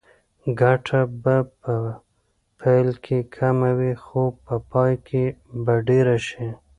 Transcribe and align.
ګټه 0.59 1.01
به 1.23 1.37
په 1.61 1.75
پیل 2.59 2.89
کې 3.05 3.17
کمه 3.35 3.71
وي 3.79 3.93
خو 4.03 4.21
په 4.45 4.55
پای 4.71 4.93
کې 5.07 5.23
به 5.65 5.75
ډېره 5.87 6.17
شي. 6.27 6.47